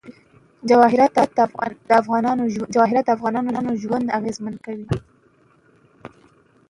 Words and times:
جواهرات 0.69 1.11
د 3.07 3.09
افغانانو 3.61 3.73
ژوند 3.83 4.05
اغېزمن 4.17 4.55
کوي. 4.65 4.85